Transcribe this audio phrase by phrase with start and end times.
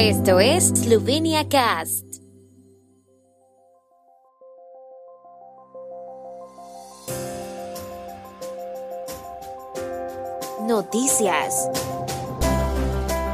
[0.00, 2.04] Esto es Slovenia Cast.
[10.68, 11.68] Noticias.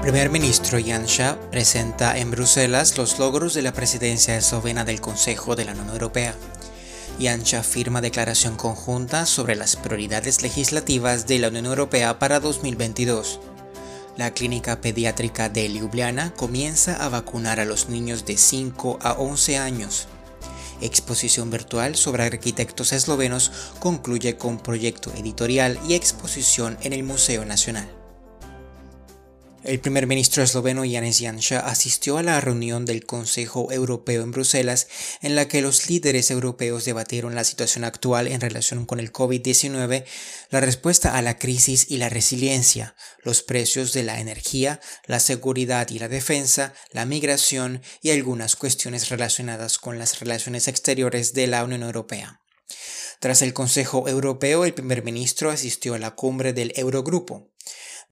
[0.00, 5.66] Primer ministro Janša presenta en Bruselas los logros de la presidencia eslovena del Consejo de
[5.66, 6.34] la Unión Europea.
[7.20, 13.53] Janša firma declaración conjunta sobre las prioridades legislativas de la Unión Europea para 2022.
[14.16, 19.58] La clínica pediátrica de Ljubljana comienza a vacunar a los niños de 5 a 11
[19.58, 20.06] años.
[20.80, 28.03] Exposición virtual sobre arquitectos eslovenos concluye con proyecto editorial y exposición en el Museo Nacional.
[29.64, 34.88] El primer ministro esloveno Janez Janša asistió a la reunión del Consejo Europeo en Bruselas,
[35.22, 40.04] en la que los líderes europeos debatieron la situación actual en relación con el COVID-19,
[40.50, 45.88] la respuesta a la crisis y la resiliencia, los precios de la energía, la seguridad
[45.88, 51.64] y la defensa, la migración y algunas cuestiones relacionadas con las relaciones exteriores de la
[51.64, 52.42] Unión Europea.
[53.18, 57.53] Tras el Consejo Europeo, el primer ministro asistió a la cumbre del Eurogrupo.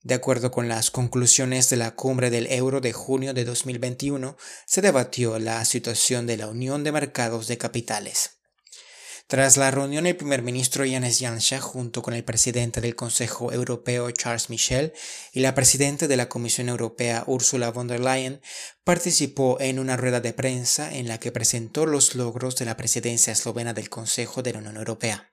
[0.02, 4.36] De acuerdo con las conclusiones de la cumbre del euro de junio de 2021,
[4.66, 8.42] se debatió la situación de la Unión de Mercados de Capitales.
[9.28, 14.10] Tras la reunión, el primer ministro Janez Janša, junto con el presidente del Consejo Europeo
[14.10, 14.92] Charles Michel
[15.32, 18.42] y la presidenta de la Comisión Europea Ursula von der Leyen,
[18.84, 23.32] participó en una rueda de prensa en la que presentó los logros de la presidencia
[23.32, 25.31] eslovena del Consejo de la Unión Europea.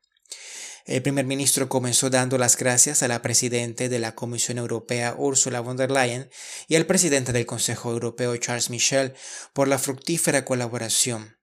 [0.90, 5.60] El primer ministro comenzó dando las gracias a la presidenta de la Comisión Europea Ursula
[5.60, 6.32] von der Leyen
[6.68, 9.14] y al presidente del Consejo Europeo Charles Michel
[9.54, 11.38] por la fructífera colaboración.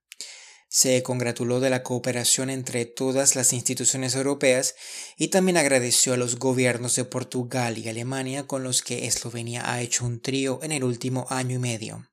[0.69, 4.75] Se congratuló de la cooperación entre todas las instituciones europeas
[5.17, 9.81] y también agradeció a los gobiernos de Portugal y Alemania con los que Eslovenia ha
[9.81, 12.05] hecho un trío en el último año y medio.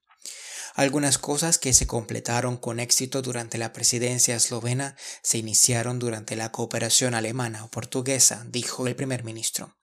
[0.76, 6.52] Algunas cosas que se completaron con éxito durante la presidencia eslovena se iniciaron durante la
[6.52, 9.76] cooperación alemana o portuguesa, dijo el primer ministro.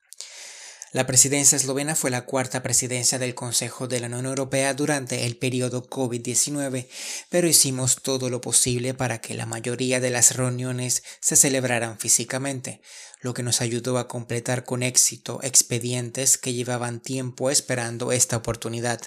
[0.93, 5.37] La presidencia eslovena fue la cuarta presidencia del Consejo de la Unión Europea durante el
[5.37, 6.89] periodo COVID-19,
[7.29, 12.81] pero hicimos todo lo posible para que la mayoría de las reuniones se celebraran físicamente,
[13.21, 18.99] lo que nos ayudó a completar con éxito expedientes que llevaban tiempo esperando esta oportunidad.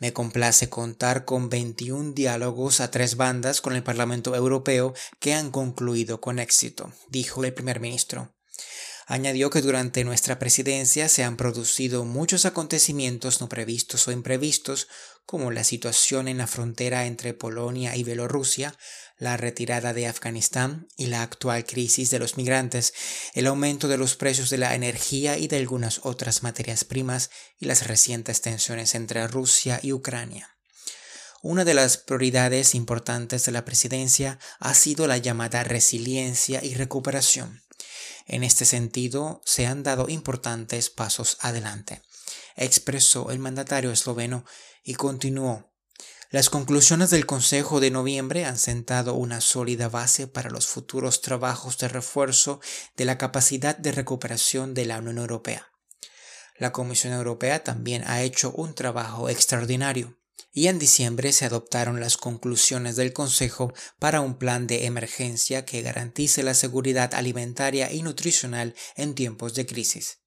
[0.00, 5.50] Me complace contar con 21 diálogos a tres bandas con el Parlamento Europeo que han
[5.50, 8.34] concluido con éxito, dijo el primer ministro.
[9.06, 14.88] Añadió que durante nuestra presidencia se han producido muchos acontecimientos no previstos o imprevistos,
[15.30, 18.76] como la situación en la frontera entre Polonia y Bielorrusia,
[19.16, 22.92] la retirada de Afganistán y la actual crisis de los migrantes,
[23.34, 27.30] el aumento de los precios de la energía y de algunas otras materias primas
[27.60, 30.56] y las recientes tensiones entre Rusia y Ucrania.
[31.42, 37.62] Una de las prioridades importantes de la presidencia ha sido la llamada resiliencia y recuperación.
[38.26, 42.02] En este sentido, se han dado importantes pasos adelante,
[42.56, 44.44] expresó el mandatario esloveno
[44.90, 45.70] y continuó
[46.32, 51.76] las conclusiones del Consejo de noviembre han sentado una sólida base para los futuros trabajos
[51.78, 52.60] de refuerzo
[52.96, 55.72] de la capacidad de recuperación de la Unión Europea.
[56.56, 60.20] La Comisión Europea también ha hecho un trabajo extraordinario
[60.52, 65.82] y en diciembre se adoptaron las conclusiones del Consejo para un plan de emergencia que
[65.82, 70.19] garantice la seguridad alimentaria y nutricional en tiempos de crisis.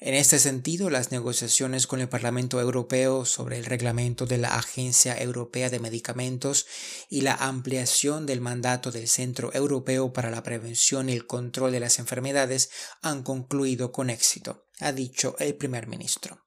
[0.00, 5.16] En este sentido, las negociaciones con el Parlamento Europeo sobre el reglamento de la Agencia
[5.16, 6.66] Europea de Medicamentos
[7.08, 11.80] y la ampliación del mandato del Centro Europeo para la Prevención y el Control de
[11.80, 12.70] las Enfermedades
[13.02, 16.44] han concluido con éxito, ha dicho el primer ministro.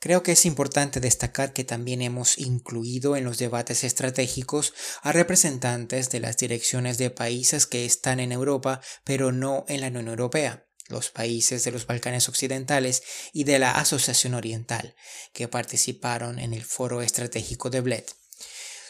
[0.00, 6.10] Creo que es importante destacar que también hemos incluido en los debates estratégicos a representantes
[6.10, 10.66] de las direcciones de países que están en Europa pero no en la Unión Europea
[10.92, 14.94] los países de los Balcanes Occidentales y de la Asociación Oriental,
[15.32, 18.04] que participaron en el Foro Estratégico de Bled.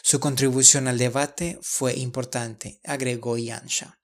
[0.03, 4.02] Su contribución al debate fue importante, agregó Yansha.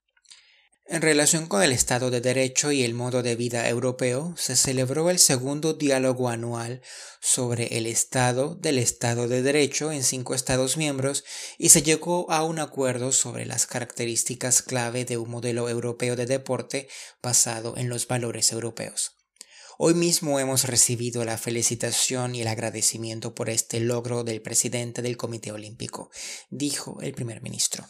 [0.92, 5.12] En relación con el Estado de Derecho y el modo de vida europeo, se celebró
[5.12, 6.82] el segundo diálogo anual
[7.22, 11.24] sobre el Estado del Estado de Derecho en cinco Estados miembros
[11.60, 16.26] y se llegó a un acuerdo sobre las características clave de un modelo europeo de
[16.26, 16.90] deporte
[17.22, 19.12] basado en los valores europeos.
[19.78, 25.18] Hoy mismo hemos recibido la felicitación y el agradecimiento por este logro del presidente del
[25.18, 26.10] Comité Olímpico,
[26.50, 27.86] dijo el primer ministro.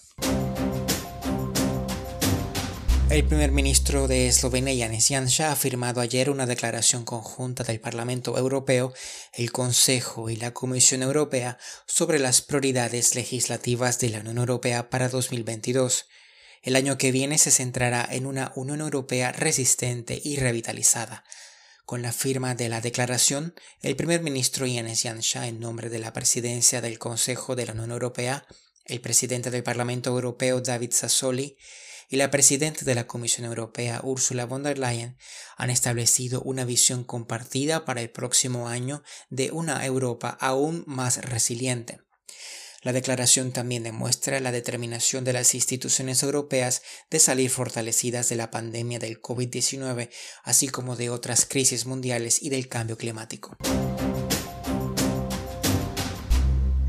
[3.10, 8.38] El primer ministro de Eslovenia, Janez Janša, ha firmado ayer una declaración conjunta del Parlamento
[8.38, 8.94] Europeo,
[9.34, 11.58] el Consejo y la Comisión Europea
[11.88, 16.06] sobre las prioridades legislativas de la Unión Europea para 2022.
[16.62, 21.24] El año que viene se centrará en una Unión Europea resistente y revitalizada.
[21.86, 26.14] Con la firma de la declaración, el primer ministro Janez Janša, en nombre de la
[26.14, 28.46] presidencia del Consejo de la Unión Europea,
[28.86, 31.58] el presidente del Parlamento Europeo David Sassoli
[32.10, 35.18] y la presidenta de la Comisión Europea, Ursula von der Leyen,
[35.58, 42.00] han establecido una visión compartida para el próximo año de una Europa aún más resiliente.
[42.82, 48.52] La declaración también demuestra la determinación de las instituciones europeas de salir fortalecidas de la
[48.52, 50.10] pandemia del COVID-19,
[50.44, 53.58] así como de otras crisis mundiales y del cambio climático.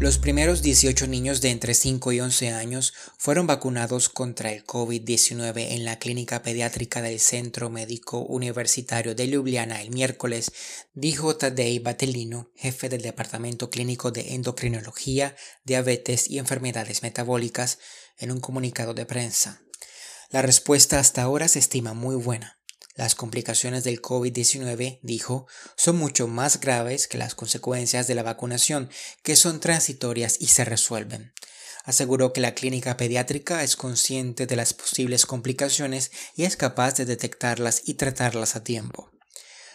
[0.01, 5.73] Los primeros 18 niños de entre 5 y 11 años fueron vacunados contra el COVID-19
[5.73, 10.53] en la clínica pediátrica del Centro Médico Universitario de Ljubljana el miércoles,
[10.95, 17.79] dijo Tadej Batelino, jefe del Departamento Clínico de Endocrinología, Diabetes y Enfermedades Metabólicas,
[18.17, 19.61] en un comunicado de prensa.
[20.31, 22.60] La respuesta hasta ahora se estima muy buena.
[23.01, 28.91] Las complicaciones del COVID-19, dijo, son mucho más graves que las consecuencias de la vacunación,
[29.23, 31.33] que son transitorias y se resuelven.
[31.87, 37.07] Aseguró que la clínica pediátrica es consciente de las posibles complicaciones y es capaz de
[37.07, 39.11] detectarlas y tratarlas a tiempo.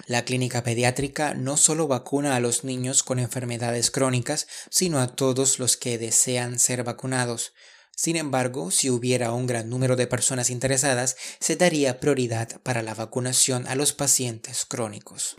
[0.05, 5.57] La clínica pediátrica no solo vacuna a los niños con enfermedades crónicas, sino a todos
[5.57, 7.53] los que desean ser vacunados.
[7.95, 12.93] Sin embargo, si hubiera un gran número de personas interesadas, se daría prioridad para la
[12.93, 15.35] vacunación a los pacientes crónicos.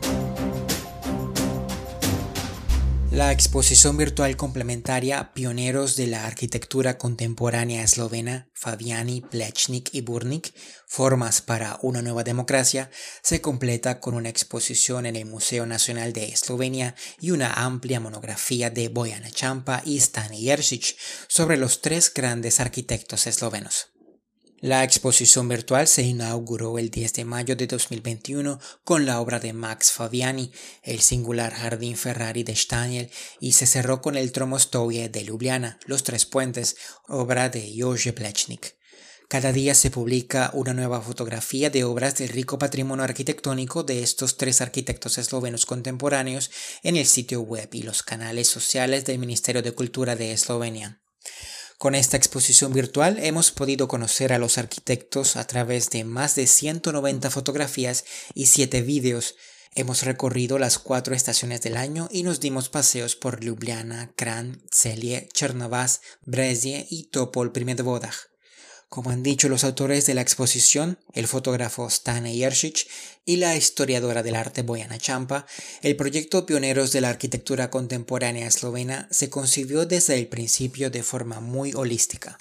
[3.16, 10.52] La exposición virtual complementaria Pioneros de la Arquitectura Contemporánea Eslovena, Fabiani, Plechnik y Burnik,
[10.86, 12.90] Formas para una Nueva Democracia,
[13.22, 18.68] se completa con una exposición en el Museo Nacional de Eslovenia y una amplia monografía
[18.68, 20.94] de Bojana Champa y Stani Jersic
[21.26, 23.95] sobre los tres grandes arquitectos eslovenos.
[24.60, 29.52] La exposición virtual se inauguró el 10 de mayo de 2021 con la obra de
[29.52, 30.50] Max Fabiani,
[30.82, 36.04] el singular Jardín Ferrari de Staniel, y se cerró con el Tromostoye de Ljubljana, Los
[36.04, 36.76] Tres Puentes,
[37.06, 38.76] obra de Jože Plechnik.
[39.28, 44.38] Cada día se publica una nueva fotografía de obras del rico patrimonio arquitectónico de estos
[44.38, 46.50] tres arquitectos eslovenos contemporáneos
[46.82, 51.02] en el sitio web y los canales sociales del Ministerio de Cultura de Eslovenia.
[51.78, 56.46] Con esta exposición virtual hemos podido conocer a los arquitectos a través de más de
[56.46, 59.34] 190 fotografías y 7 vídeos.
[59.74, 65.28] Hemos recorrido las cuatro estaciones del año y nos dimos paseos por Ljubljana, Kran, Celie,
[65.34, 68.35] Chernavas, Brezie y Topol Primedvodaj.
[68.88, 72.86] Como han dicho los autores de la exposición, el fotógrafo Stane Jersic
[73.24, 75.44] y la historiadora del arte Bojana Champa,
[75.82, 81.40] el proyecto Pioneros de la Arquitectura Contemporánea Eslovena se concibió desde el principio de forma
[81.40, 82.38] muy holística.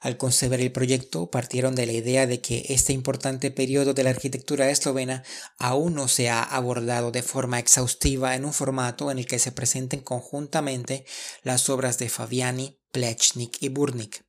[0.00, 4.10] Al conceber el proyecto, partieron de la idea de que este importante periodo de la
[4.10, 5.24] arquitectura eslovena
[5.58, 9.50] aún no se ha abordado de forma exhaustiva en un formato en el que se
[9.50, 11.04] presenten conjuntamente
[11.42, 14.27] las obras de Fabiani, Plechnik y Burnik.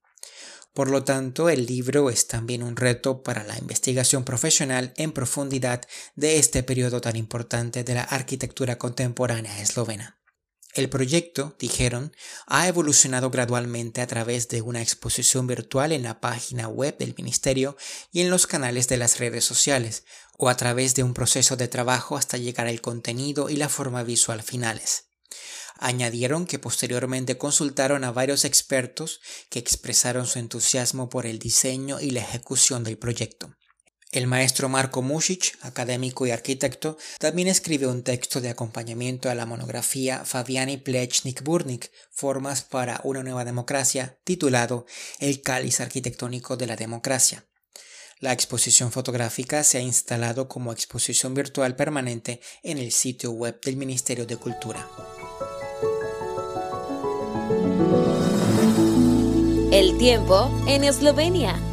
[0.74, 5.82] Por lo tanto, el libro es también un reto para la investigación profesional en profundidad
[6.16, 10.20] de este periodo tan importante de la arquitectura contemporánea eslovena.
[10.74, 16.68] El proyecto, dijeron, ha evolucionado gradualmente a través de una exposición virtual en la página
[16.68, 17.76] web del Ministerio
[18.12, 20.06] y en los canales de las redes sociales,
[20.38, 24.04] o a través de un proceso de trabajo hasta llegar al contenido y la forma
[24.04, 25.09] visual finales.
[25.78, 32.12] Añadieron que posteriormente consultaron a varios expertos que expresaron su entusiasmo por el diseño y
[32.12, 33.56] la ejecución del proyecto.
[34.12, 39.46] El maestro Marco Music, académico y arquitecto, también escribe un texto de acompañamiento a la
[39.46, 44.88] monografía Fabiani Plechnik Burnik, Formas para una nueva democracia, titulado
[45.20, 47.49] El cáliz arquitectónico de la democracia.
[48.22, 53.78] La exposición fotográfica se ha instalado como exposición virtual permanente en el sitio web del
[53.78, 54.86] Ministerio de Cultura.
[59.72, 61.69] El tiempo en Eslovenia.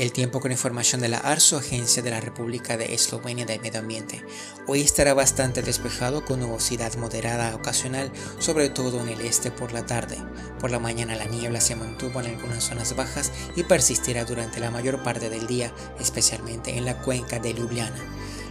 [0.00, 3.80] El tiempo con información de la ARSO, Agencia de la República de Eslovenia de Medio
[3.80, 4.24] Ambiente.
[4.66, 9.84] Hoy estará bastante despejado con nubosidad moderada ocasional, sobre todo en el este por la
[9.84, 10.16] tarde.
[10.58, 14.70] Por la mañana la niebla se mantuvo en algunas zonas bajas y persistirá durante la
[14.70, 18.02] mayor parte del día, especialmente en la cuenca de Ljubljana.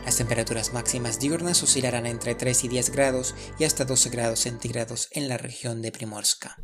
[0.06, 5.08] Las temperaturas máximas diurnas oscilarán entre 3 y 10 grados y hasta 12 grados centígrados
[5.14, 6.60] en la región de Primorska.